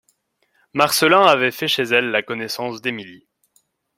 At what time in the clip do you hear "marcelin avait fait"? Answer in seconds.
0.73-1.67